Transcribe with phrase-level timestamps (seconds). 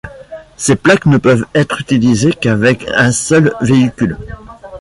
[0.57, 4.17] Ces plaques ne peuvent être utilisées qu'avec un seul véhicule.